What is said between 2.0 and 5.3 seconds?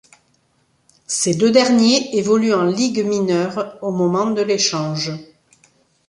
évoluent en ligue mineure au moment de l'échange.